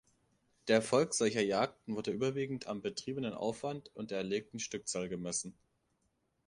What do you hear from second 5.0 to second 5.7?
gemessen.